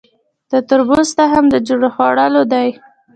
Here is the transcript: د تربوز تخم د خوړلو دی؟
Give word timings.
د 0.51 0.53
تربوز 0.67 1.09
تخم 1.17 1.45
د 1.51 1.55
خوړلو 1.93 2.41
دی؟ 2.51 2.69